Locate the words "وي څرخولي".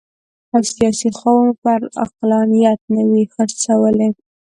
3.09-4.09